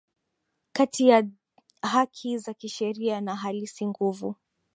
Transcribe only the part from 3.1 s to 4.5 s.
na halisi Nguvu